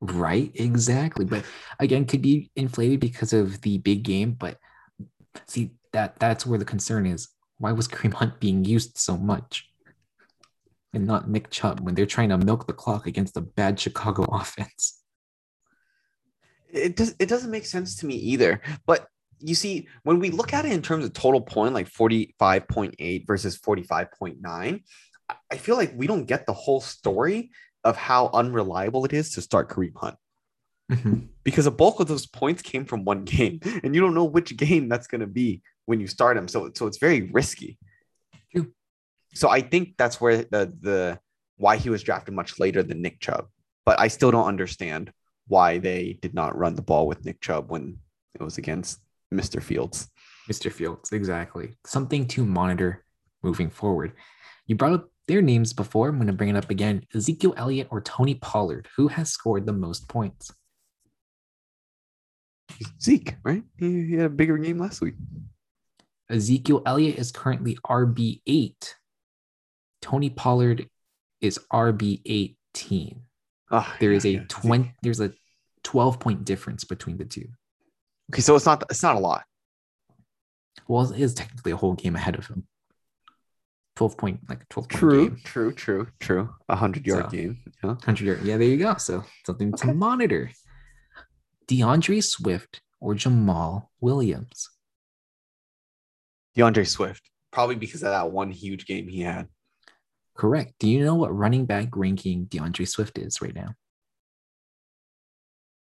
[0.00, 1.24] Right, exactly.
[1.24, 1.44] But
[1.78, 4.32] again, could be inflated because of the big game.
[4.32, 4.56] But
[5.46, 7.28] see, that that's where the concern is.
[7.58, 9.66] Why was Kareem Hunt being used so much?
[10.94, 14.22] And not Nick Chubb when they're trying to milk the clock against a bad Chicago
[14.32, 15.02] offense.
[16.72, 19.06] it does it doesn't make sense to me either but
[19.40, 23.58] you see when we look at it in terms of total point like 45.8 versus
[23.58, 24.36] 45.9
[25.28, 27.50] I- i feel like we don't get the whole story
[27.84, 30.16] of how unreliable it is to start kareem hunt
[30.90, 31.28] Mhm.
[31.44, 34.56] because a bulk of those points came from one game and you don't know which
[34.56, 37.78] game that's going to be when you start him so so it's very risky
[38.52, 38.72] True.
[39.34, 41.18] so i think that's where the the
[41.56, 43.46] why he was drafted much later than nick chubb
[43.86, 45.12] but i still don't understand
[45.46, 47.98] why they did not run the ball with nick chubb when
[48.34, 48.98] it was against
[49.32, 50.08] mr fields
[50.50, 50.72] Mr.
[50.72, 51.76] Fields, exactly.
[51.86, 53.04] Something to monitor
[53.40, 54.14] moving forward.
[54.66, 56.08] You brought up their names before.
[56.08, 57.04] I'm going to bring it up again.
[57.14, 60.52] Ezekiel Elliott or Tony Pollard, who has scored the most points?
[63.02, 65.14] zeke right he, he had a bigger game last week
[66.30, 68.94] Ezekiel Elliott is currently RB8.
[70.00, 70.86] Tony Pollard
[71.40, 73.16] is RB18.
[73.72, 74.48] Ah, There yeah, is a yeah, Zeke.
[74.48, 75.32] 20 there's a
[75.82, 77.48] 12 point difference between the two.
[78.32, 79.42] okay so it's not it's not a lot
[80.88, 82.66] Well, it is technically a whole game ahead of him.
[84.00, 85.40] 12 point like 12 point true game.
[85.44, 88.40] true true true a hundred yard So- game yeah 100 yard.
[88.44, 88.94] Yeah, there you go.
[88.96, 90.50] So something to monitor.
[91.68, 94.70] D'Andre Swift or Jamaal Williams?
[96.56, 99.48] D'Andre Swift, probably because of that one huge game he had.
[100.34, 100.72] Correct.
[100.78, 103.74] Do you know what running back ranking D'Andre Swift is right now?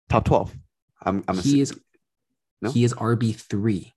[0.10, 0.54] Top 12.
[1.04, 1.74] I'm, I'm he is
[2.62, 2.70] No?
[2.70, 3.92] he is RB three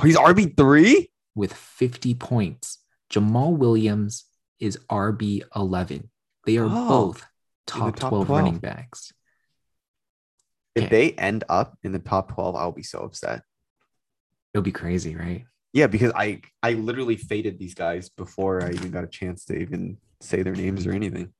[0.00, 1.08] He's RB3?
[1.34, 2.78] with 50 points.
[3.10, 4.24] Jamaal Williams
[4.60, 6.10] is RB eleven.
[6.46, 7.26] They are Oh, both
[7.66, 8.30] top, top 12, 12.
[8.30, 9.12] running backs.
[10.74, 10.90] If Okay.
[10.90, 13.42] they end up in the top 12, I'll be so upset.
[14.54, 15.44] It'll be crazy, right?
[15.72, 19.56] Yeah, because I I literally faded these guys before I even got a chance to
[19.56, 21.32] even say their names or anything.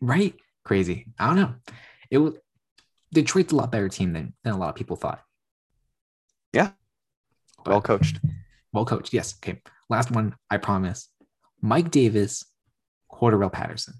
[0.00, 0.34] Right?
[0.64, 1.06] Crazy.
[1.18, 1.54] I don't know.
[2.10, 2.34] It was
[3.12, 5.22] Detroit's a lot better team than, than a lot of people thought.
[6.52, 6.72] Yeah.
[7.66, 8.20] Well coached.
[8.72, 9.12] Well coached.
[9.12, 9.34] Yes.
[9.42, 9.60] Okay.
[9.88, 11.08] Last one, I promise.
[11.62, 12.44] Mike Davis,
[13.10, 13.94] Cordarrelle Patterson.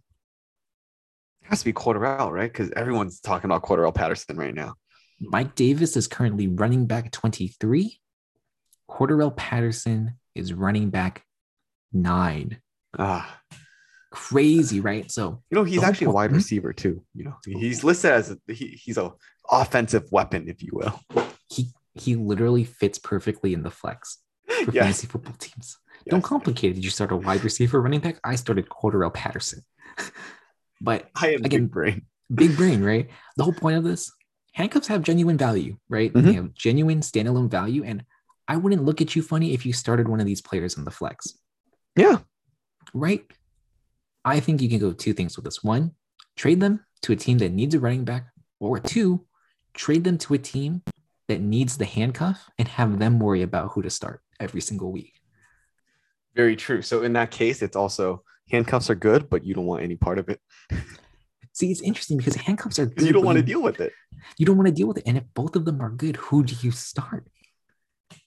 [1.42, 2.52] It has to be Cordarrelle, right?
[2.52, 4.74] Because everyone's talking about Cordarrelle Patterson right now.
[5.20, 7.98] Mike Davis is currently running back 23.
[8.88, 11.24] Cordarrelle Patterson is running back
[11.92, 12.58] nine.
[12.98, 13.40] Ah,
[14.10, 15.10] Crazy, right?
[15.10, 16.36] So you know he's actually a wide Mhm.
[16.36, 17.04] receiver too.
[17.14, 19.12] You know he's listed as a, he, he's a
[19.50, 20.98] offensive weapon, if you will.
[21.50, 24.18] he he literally fits perfectly in the flex
[24.64, 25.78] for fantasy football teams.
[26.08, 26.74] Don't complicate it.
[26.74, 28.18] Did you start a wide receiver running back?
[28.24, 29.62] I started Cordarrelle Patterson.
[30.80, 32.06] but I am Again- big brain.
[32.34, 33.08] big brain, right?
[33.36, 34.10] The whole point of this
[34.52, 36.12] handcuffs have genuine value, right?
[36.12, 36.22] Mhm.
[36.24, 37.84] They have genuine standalone value.
[37.84, 38.04] And
[38.46, 40.90] I wouldn't look at you funny if you started one of these players in the
[40.90, 41.34] flex,
[41.96, 42.18] Yeah,
[42.94, 43.24] right?
[44.24, 45.62] I think you can go two things with this.
[45.62, 45.92] One,
[46.36, 49.26] trade them to a team that needs a running back, or two,
[49.74, 50.82] trade them to a team
[51.28, 55.14] that needs the handcuff and have them worry about who to start every single week.
[56.34, 56.82] very true.
[56.82, 60.18] So in that case, it's also handcuffs are good, but you don't want any part
[60.18, 60.40] of it
[61.58, 63.92] See, it's interesting because handcuffs are because you don't want to deal with it.
[64.36, 65.02] You don't want to deal with it.
[65.06, 67.26] And if both of them are good, who do you start?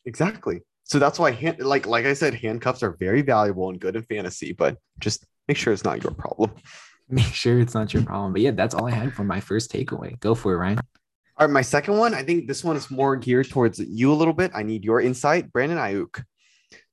[0.06, 0.63] Exactly.
[0.84, 4.04] So that's why hand like like I said, handcuffs are very valuable and good in
[4.04, 6.52] fantasy, but just make sure it's not your problem.
[7.10, 8.32] Make sure it's not your problem.
[8.32, 10.17] But yeah, that's all I had for my first takeaway.
[10.21, 10.80] Go for it, Ryan.
[11.41, 14.13] All right, my second one, I think this one is more geared towards you a
[14.13, 14.51] little bit.
[14.54, 16.23] I need your insight, Brandon Aiyuk.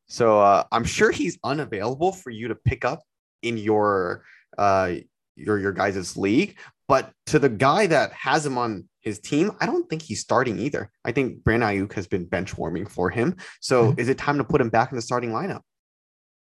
[0.07, 3.03] So uh, I'm sure he's unavailable for you to pick up
[3.43, 4.25] in your
[4.57, 4.95] uh,
[5.37, 6.59] your your guys' league,
[6.89, 10.59] but to the guy that has him on his team, I don't think he's starting
[10.61, 10.91] either.
[11.05, 13.37] I think Brandon Aiyuk has been bench warming for him.
[13.61, 13.99] So Mhm.
[13.99, 15.61] is it time to put him back in the starting lineup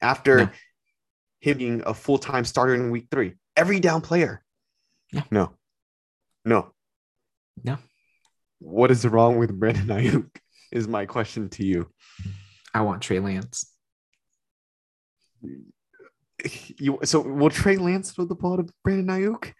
[0.00, 0.50] after No.
[1.40, 3.34] him being a full time starter in week three?
[3.56, 4.42] Every down player.
[5.12, 5.24] Yeah.
[5.30, 5.52] No.
[6.46, 6.72] No.
[7.62, 7.76] No.
[8.60, 10.30] What is wrong with Brandon Aiyuk?
[10.70, 11.90] Is my question to you.
[12.72, 13.72] I want Trey Lance.
[16.78, 19.52] You so will Trey Lance throw the ball to Brandon Aiyuk?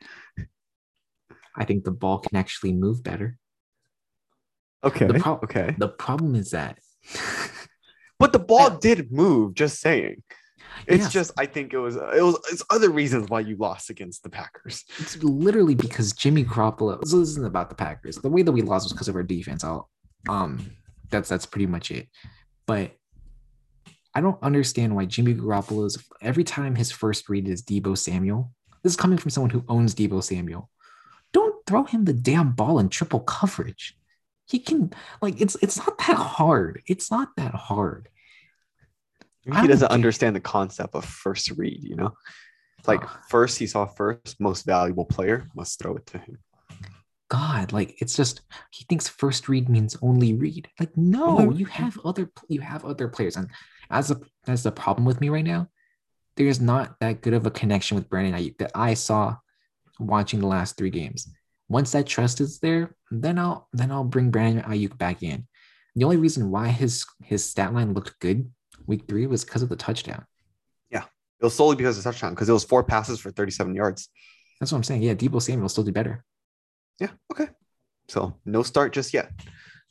[1.56, 3.36] I think the ball can actually move better.
[4.84, 5.06] Okay.
[5.06, 5.74] The prob- okay.
[5.76, 6.78] The problem is that
[8.20, 10.22] But the ball did move, just saying.
[10.86, 11.12] It's Yes.
[11.12, 14.30] just I think it was it was it's other reasons why you lost against the
[14.30, 14.84] Packers.
[14.98, 17.04] it's literally because Jimmy Garoppolo.
[17.06, 18.16] So this isn't about the Packers.
[18.16, 19.64] The way that we lost was because of our defense.
[19.64, 19.88] I'll,
[20.28, 20.70] um,
[21.10, 22.08] that's that's pretty much it.
[22.66, 22.92] But
[24.14, 28.52] I don't understand why Jimmy Garoppolo's every time his first read is Deebo Samuel.
[28.82, 30.68] This is coming from someone who owns Deebo Samuel.
[31.32, 33.96] Don't throw him the damn ball in triple coverage.
[34.46, 36.82] He can like it's it's not that hard.
[36.88, 38.08] It's not that hard.
[39.44, 42.14] He doesn't get- understand the concept of first read, you know?
[42.87, 43.18] Like Ugh.
[43.29, 46.38] first he saw first, most valuable player, must throw it to him.
[47.29, 50.68] God, like it's just he thinks first read means only read.
[50.81, 53.48] Like no, you have other you have other players, and
[53.88, 55.68] as a as the problem with me right now,
[56.37, 59.37] there's not that good of a connection with Brandon Aiyuk that I saw
[60.00, 61.29] watching the last three games.
[61.68, 65.46] Once that trust is there, then I'll then I'll bring Brandon Aiyuk back in.
[65.94, 68.50] The only reason why his his stat line looked good
[68.90, 70.26] week three was because of the touchdown.
[70.90, 71.05] Yeah.
[71.40, 74.09] It was solely because of touchdown, because it was four passes for 37 yards.
[74.59, 75.03] That's what I'm saying.
[75.03, 76.22] Yeah, Deebo Samuel will still do better.
[76.98, 77.48] Yeah, okay.
[78.09, 79.31] So no start just yet.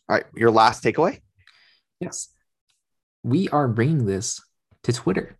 [0.08, 1.22] All right, your last takeaway.
[2.00, 2.30] Yes,
[3.24, 4.40] we are bringing this
[4.84, 5.38] to Twitter.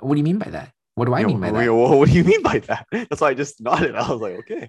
[0.00, 0.72] What do you mean by that?
[0.94, 1.72] What do I Yeah, mean by that?
[1.72, 2.86] What do you mean by that?
[2.92, 3.94] That's why I just nodded.
[3.94, 4.68] I was like, okay.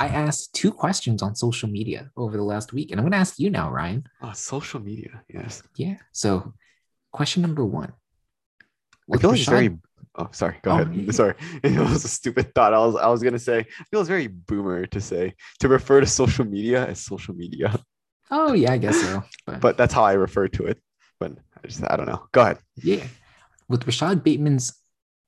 [0.00, 3.18] I asked two questions on social media over the last week, and I'm going to
[3.18, 4.04] ask you now, Ryan.
[4.22, 5.22] Oh, social media.
[5.32, 5.62] Yes.
[5.76, 5.96] Yeah.
[6.12, 6.52] So,
[7.12, 7.92] question number one.
[9.12, 9.76] I feel like it's very.
[10.16, 10.56] Oh, sorry.
[10.62, 10.94] Go Oh, ahead.
[10.94, 11.12] yeah.
[11.12, 11.34] Sorry.
[11.62, 12.74] It was a stupid thought.
[12.74, 12.96] I was.
[12.96, 13.60] I was gonna say.
[13.60, 17.78] I feel it's very boomer to say to refer to social media as social media,
[18.30, 19.22] Oh yeah, I guess so.
[19.46, 20.78] But, but that's how I refer to it.
[21.20, 21.82] But I just.
[21.88, 22.26] I don't know.
[22.32, 22.58] Go ahead.
[22.76, 23.06] yeah,
[23.68, 24.74] with Rashod Bateman's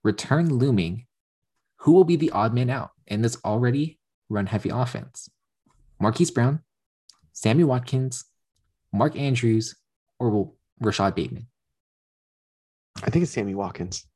[0.05, 1.07] return looming,
[1.79, 4.00] who will be the odd man out in this already
[4.31, 5.29] run heavy offense?
[6.01, 6.61] Marquise Brown,
[7.33, 8.25] Sammy Watkins,
[8.93, 9.77] Mark Andrews,
[10.19, 11.47] or will Rashod Bateman?
[13.03, 14.07] I think it's Sammy Watkins.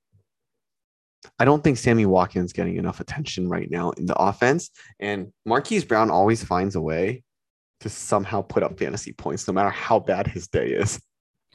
[1.39, 4.71] I don't think Sammy Watkins getting enough attention right now in the offense.
[5.01, 7.23] And Marquise Brown always finds a way
[7.81, 11.01] to somehow put up fantasy points, no matter how bad his day is.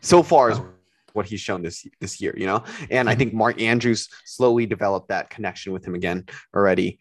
[0.02, 0.62] So far as
[1.14, 2.64] what he's shown this this year, you know.
[2.90, 3.20] And I mm-hmm.
[3.20, 7.00] think Mark Andrews slowly developed that connection with him again already.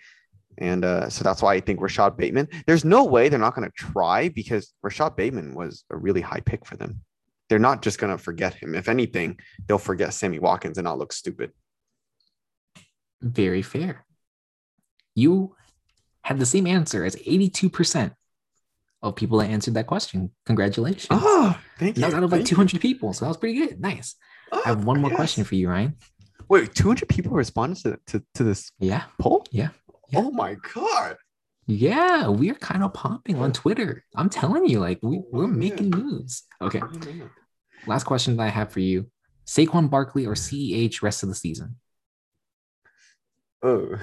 [0.59, 2.49] And uh, so that's why I think Rashod Bateman.
[2.67, 6.41] There's no way they're not going to try because Rashod Bateman was a really high
[6.41, 7.01] pick for them.
[7.49, 8.75] They're not just going to forget him.
[8.75, 11.53] If anything, they'll forget Sammy Watkins and not look stupid.
[13.23, 14.05] Very fair.
[15.15, 15.57] You
[16.23, 18.13] had the same answer as 82%
[19.03, 20.31] of people that answered that question.
[20.45, 21.07] Congratulations.
[21.11, 22.01] Oh, thank you.
[22.03, 23.13] That was out of like Thank 200 people.
[23.13, 23.81] So that was pretty good.
[23.81, 24.15] Nice.
[24.53, 24.61] you.
[24.65, 25.17] I have one more yes.
[25.17, 25.97] question for you, Ryan.
[26.49, 29.05] Wait, 200 people responded to, to, to this Yeah.
[29.19, 29.47] poll?
[29.51, 29.69] Yeah.
[30.11, 30.21] Yeah.
[30.21, 31.17] Oh my God.
[31.67, 32.29] Yeah.
[32.29, 34.05] We're kind of popping on Twitter.
[34.17, 36.45] I'm telling you, like, we, oh, we're Oh, making moves.
[36.61, 36.81] Okay.
[36.83, 37.31] Oh,
[37.87, 39.11] Last question that I have for you
[39.47, 41.77] Saquon Barkley or CEH rest of the season?
[43.63, 43.97] Oh,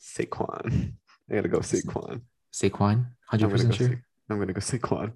[0.00, 0.92] Saquon.
[1.30, 2.22] I gotta go Saquon.
[2.52, 3.88] Saquon, I'm gonna 100% go sure.
[3.88, 3.94] Sa-
[4.30, 5.12] I'm gonna go Saquon.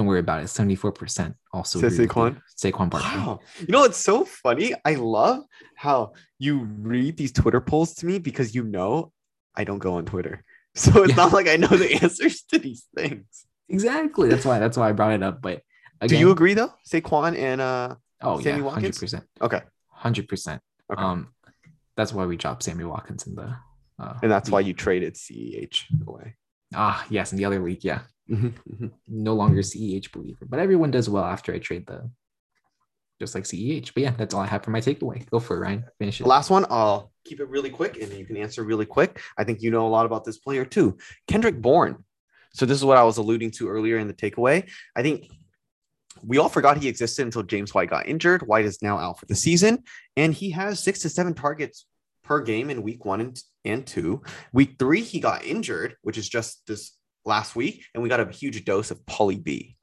[0.00, 0.46] Don't worry about it.
[0.46, 1.78] 74% also.
[1.78, 1.88] You.
[1.88, 2.40] Saquon?
[2.56, 3.18] Saquon Barkley.
[3.20, 3.40] Wow.
[3.58, 4.72] You know it's so funny?
[4.82, 5.42] I love
[5.76, 9.12] how you read these Twitter polls to me because you know
[9.54, 10.42] I don't go on Twitter.
[10.74, 11.16] So it's Yeah.
[11.16, 13.26] not like I know the answers to these things.
[13.68, 14.30] Exactly.
[14.30, 15.42] That's why that's why I brought it up.
[15.42, 15.60] But
[16.06, 16.72] Do you agree though?
[16.88, 18.98] Saquon and uh Oh Sammy yeah, Watkins?
[18.98, 19.22] 100%.
[19.42, 19.62] okay.
[20.02, 20.60] 100%.
[20.92, 21.02] Okay.
[21.02, 21.34] Um
[21.96, 23.54] that's why we dropped Sammy Watkins in the
[23.98, 26.36] uh, and that's why you traded CEH away.
[26.72, 28.00] Ah, yes, in the other league, yeah.
[28.30, 32.10] Mm-hmm, No longer CEH believer, but everyone does well after I trade the
[33.18, 33.92] just like CEH.
[33.94, 35.28] But yeah, that's all I have for my takeaway.
[35.28, 35.84] Go for it, Ryan.
[35.98, 36.26] Finish it.
[36.26, 39.20] Last one, I'll keep it really quick and you can answer really quick.
[39.36, 40.96] I think you know a lot about this player too.
[41.28, 42.04] Kendrick Bourne.
[42.54, 44.68] So this is what I was alluding to earlier in the takeaway.
[44.96, 45.30] I think
[46.22, 48.42] we all forgot he existed until James White got injured.
[48.42, 49.84] White is now out for the season,
[50.16, 51.86] and he has six to seven targets
[52.24, 54.22] per game in week one and, and two.
[54.52, 56.92] Week three, he got injured, which is just this
[57.24, 59.76] last week, and we got a huge dose of Poly B.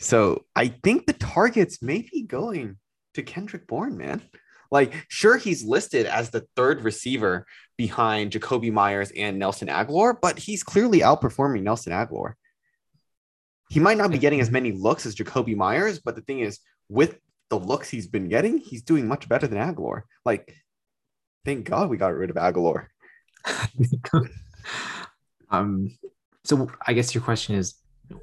[0.00, 2.76] So I think the targets may be going
[3.14, 4.22] to Kendrick Bourne, man.
[4.70, 10.38] Like, sure, he's listed as the third receiver behind Jakobi Meyers and Nelson Agholor, but
[10.38, 12.34] he's clearly outperforming Nelson Agholor.
[13.70, 16.60] He might not be getting as many looks as Jakobi Meyers, but the thing is,
[16.88, 17.18] with
[17.50, 20.02] the looks he's been getting, he's doing much better than Agholor.
[20.24, 20.54] Like,
[21.44, 22.86] thank God we got rid of Agholor.
[25.50, 25.90] um
[26.44, 27.74] so I guess your question is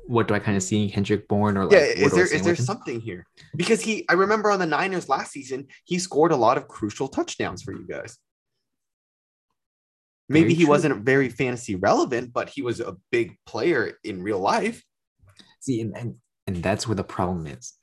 [0.06, 2.44] what do I kind of see in Kendrick Bourne or like yeah, is there is
[2.44, 3.26] there something here?
[3.56, 7.08] Because he, I remember on the Niners last season, he scored a lot of crucial
[7.08, 8.18] touchdowns for you guys.
[10.30, 10.70] Maybe Very he true.
[10.70, 14.84] wasn't very fantasy relevant, but he was a big player in real life.
[15.60, 16.16] See, and, and
[16.48, 17.74] and that's where the problem is.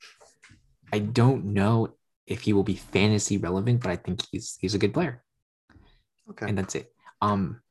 [0.91, 4.79] I don't know if he will be fantasy relevant, but I think he's he's a
[4.79, 5.21] good player,
[6.29, 6.47] Okay.
[6.47, 6.91] and that's it.
[7.21, 7.61] Um,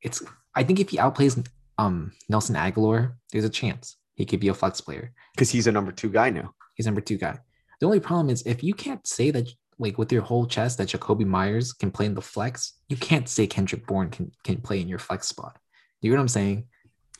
[0.00, 0.22] it's
[0.54, 1.46] I think if he outplays
[1.78, 5.12] um Nelson Agholor, there's a chance he could be a flex player.
[5.34, 6.54] Because he's a number two guy now.
[6.74, 7.38] He's number two guy.
[7.80, 10.88] The only problem is if you can't say that like with your whole chest that
[10.88, 14.80] Jakobi Meyers can play in the flex, you can't say Kendrick Bourne can can play
[14.80, 15.58] in your flex spot.
[16.00, 16.66] You know what I'm saying?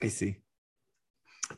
[0.02, 0.36] I see.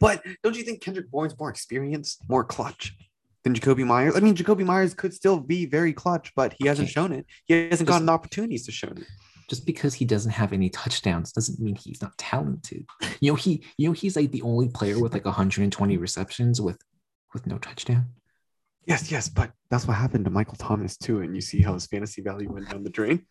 [0.01, 2.97] But don't you think Kendrick Bourne's more experienced, more clutch
[3.45, 4.17] than Jakobi Meyers?
[4.17, 7.27] I mean, Jakobi Meyers could still be very clutch, but he hasn't shown it.
[7.45, 9.05] He hasn't gotten opportunities to show it.
[9.49, 12.87] Just because he doesn't have any touchdowns doesn't mean he's not talented.
[13.21, 16.79] You know, he you know he's like the only player with like 120 receptions with
[17.33, 18.07] with no touchdown.
[18.87, 21.87] Yes, yes, but that's what happened to Michael Thomas too, and you see how his
[21.87, 23.27] fantasy value went down the drain.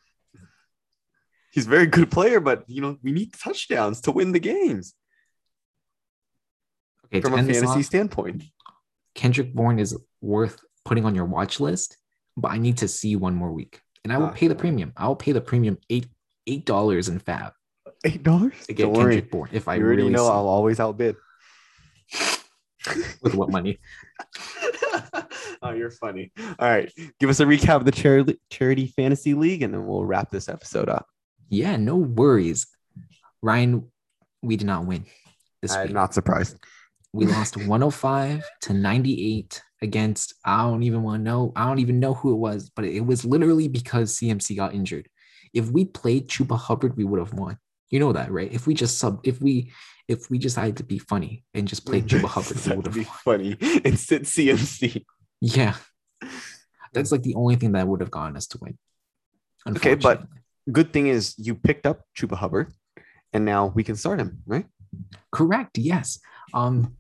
[1.52, 4.94] He's a very good player, but you know we need touchdowns to win the games
[7.06, 8.44] Okay, from a fantasy off, standpoint.
[9.14, 11.98] Kendrick Bourne is worth putting on your watch list,
[12.36, 14.94] but I need to see one more week, and I will pay the premium.
[14.96, 16.08] I will pay the premium eight
[16.48, 17.52] eight dollars in FAAB
[18.06, 18.54] Eight dollars.
[18.68, 20.80] to get Don't worry, Kendrick Bourne if I you already really know see I'll always
[20.80, 21.16] outbid.
[23.24, 23.80] with what money.
[25.64, 26.32] oh, you're funny.
[26.60, 30.06] All right, give us a recap of the charity charity fantasy league, and then we'll
[30.06, 31.08] wrap this episode up.
[31.50, 32.68] Yeah, no worries.
[33.42, 33.92] Ryan,
[34.44, 35.06] we did not win
[35.64, 35.94] this I'm week.
[35.94, 36.58] not surprised.
[37.16, 41.54] We lost 105 to 98 against I don't even want to know.
[41.56, 45.08] I don't even know who it was, but it was literally because CMC got injured.
[45.54, 47.58] If we played Chuba Hubbard, we would have won.
[47.90, 48.52] You know that, right?
[48.52, 49.72] If we just sub if we
[50.08, 53.02] if we decided to be funny and just played Chuba Hubbard, we would have be
[53.02, 53.18] won.
[53.24, 53.52] funny
[53.96, 55.06] sit CMC.
[55.40, 55.76] Yeah.
[56.94, 58.78] That's like the only thing that would have gotten us to win.
[59.68, 60.24] Okay, but-
[60.72, 62.74] good thing is you picked up Chuba Hubbard,
[63.34, 64.66] and now we can start him, right?
[65.32, 65.78] Correct.
[65.78, 66.20] Yes.
[66.54, 66.96] Um,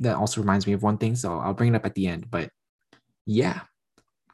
[0.00, 2.30] that also reminds me of one thing, so I'll bring it up at the end.
[2.30, 2.50] But
[3.26, 3.60] yeah,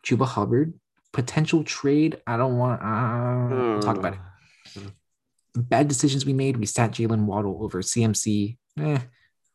[0.05, 0.75] Chuba Hubbard
[1.17, 2.21] potential trade.
[2.27, 2.83] I don't want.
[2.83, 4.21] Uh, we'll talk about it.
[4.75, 4.89] Hmm.
[5.57, 6.59] Bad decisions we made.
[6.59, 8.59] We sat Jaylen Waddle over CMC.
[8.79, 8.99] Eh,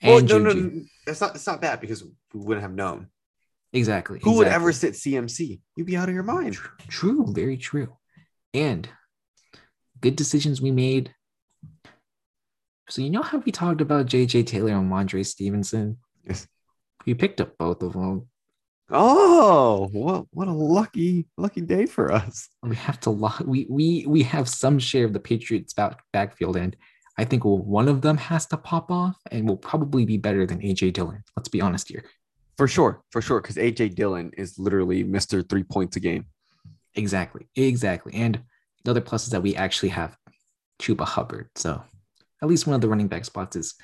[0.04, 1.36] Well, and no, no, no, it's not.
[1.36, 3.08] It's not bad because we wouldn't have known.
[3.72, 4.20] Exactly.
[4.24, 5.62] Who would ever sit CMC?
[5.78, 6.58] You'd be out of your mind.
[6.90, 7.96] True, very true.
[8.54, 8.90] And
[10.02, 11.14] good decisions we made.
[12.92, 15.98] So you know how we talked about JJ Taylor and Mondre Stevenson?
[16.28, 16.46] Yes.
[17.06, 18.28] We picked up both of them.
[18.90, 22.50] Oh, what what a lucky lucky day for us.
[22.62, 23.44] We have to lock.
[23.46, 26.76] We we we have some share of the Patriots back, backfield, and
[27.18, 30.60] I think one of them has to pop off, and will probably be better than
[30.60, 31.24] AJ Dillon.
[31.38, 32.04] Let's be honest here.
[32.58, 35.48] For sure, for sure, because AJ Dillon is literally Mr.
[35.48, 36.26] Three Points a game.
[36.96, 38.14] Exactly, exactly.
[38.16, 38.42] And
[38.84, 40.18] the other plus is that we actually have
[40.82, 41.82] Chuba Hubbard, so
[42.42, 43.76] at least one of the running back spots is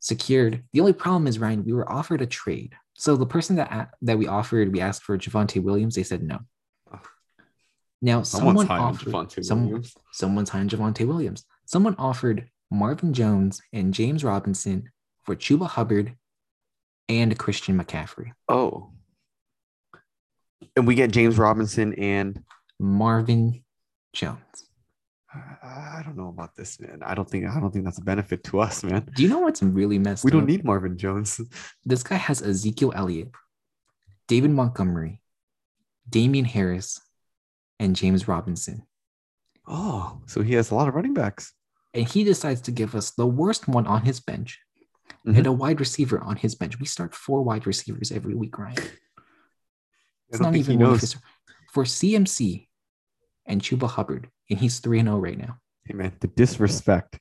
[0.00, 0.64] secured.
[0.72, 2.74] The only problem is Ryan, we were offered a trade.
[2.94, 5.94] So the person that that we offered, we asked for Javonte Williams.
[5.94, 6.40] They said no.
[8.00, 9.82] Now someone offered some,
[10.12, 11.44] someone's hiring Javonte Williams.
[11.66, 14.90] Someone offered Marvin Jones and James Robinson
[15.24, 16.16] for Chuba Hubbard
[17.08, 18.32] and Christian McCaffrey.
[18.48, 18.90] Oh,
[20.76, 22.42] and we get James Robinson and
[22.78, 23.62] Marvin
[24.12, 24.68] Jones.
[25.34, 27.00] I I don't know about this, man.
[27.04, 29.08] I don't think I don't think that's a benefit to us, man.
[29.14, 31.40] Do you know what's really messed We don't need Marvin Jones.
[31.84, 33.30] this guy has Ezekiel Elliott,
[34.28, 35.20] David Montgomery,
[36.08, 37.00] Damien Harris,
[37.78, 38.82] and James Robinson.
[39.66, 41.52] Oh, so he has a lot of running backs.
[41.94, 44.58] And he decides to give us the worst one on his bench
[45.26, 45.36] Mhm.
[45.38, 46.78] and a wide receiver on his bench.
[46.80, 48.76] We start four wide receivers every week, Ryan.
[50.30, 51.00] It's not even one knows.
[51.02, 51.16] his
[51.72, 52.68] for CMC
[53.46, 55.56] and Chuba Hubbard, and he's 3 and 0 right now.
[55.86, 57.18] Hey, man, the disrespect.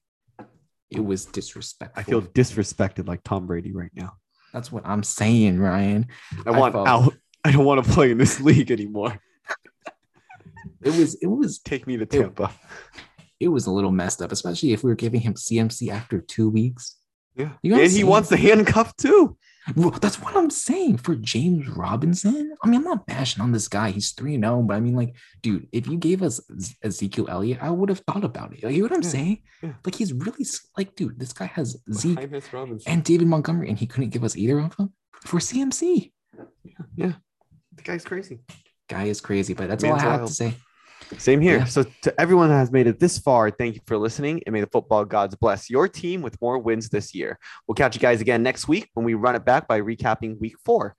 [0.90, 2.00] It was disrespectful.
[2.00, 4.14] I feel disrespected like Tom Brady right now.
[4.54, 6.08] that's what I'm saying, Ryan.
[6.46, 7.14] I want felt- out.
[7.44, 9.18] I don't want to play in this league anymore.
[10.84, 12.52] It was it was Take me to Tampa.
[13.40, 16.50] it was a little messed up, especially if we were giving him CMC after two
[16.50, 16.98] weeks.
[17.36, 17.52] Yeah.
[17.64, 19.38] And he wants the handcuff too.
[19.76, 22.56] Well, that's what I'm saying for James Robinson.
[22.64, 23.92] I mean, I'm not bashing on this guy.
[23.92, 26.40] He's 3 0, but I mean, like, dude, if you gave us
[26.82, 28.64] Ezekiel Elliott, I would have thought about it.
[28.64, 29.42] Like, you know what I'm Yeah, saying?
[29.62, 29.74] yeah.
[29.86, 30.46] Like, he's really
[30.78, 32.18] like, dude, this guy has Zeke
[32.88, 34.94] and David Montgomery, and he couldn't give us either of them
[35.26, 36.12] for CMC.
[36.96, 37.14] Yeah.
[37.76, 38.40] The guy's crazy.
[38.90, 40.28] Guy is crazy, but that's all I have wild.
[40.30, 40.56] to say.
[41.18, 41.58] Same here.
[41.60, 41.66] Yeah.
[41.66, 44.62] So to everyone that has made it this far, thank you for listening, and may
[44.62, 47.38] the football gods bless your team with more wins this year.
[47.68, 50.56] We'll catch you guys again next week when we run it back by recapping week
[50.64, 50.96] four.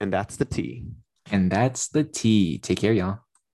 [0.00, 0.84] And that's the T.
[1.30, 2.58] And that's the T.
[2.58, 3.20] Take care, y'all.